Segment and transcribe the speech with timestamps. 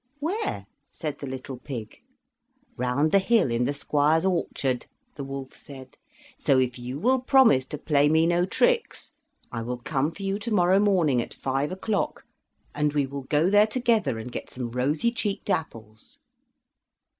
[0.17, 1.97] "Where?" said the little pig.
[2.75, 5.95] "Round the hill in the squire's orchard," the wolf said.
[6.39, 9.13] "So if you will promise to play me no tricks,
[9.51, 12.23] I will come for you tomorrow morning at five o'clock,
[12.73, 16.17] and we will go there together and get some rosy cheeked apples."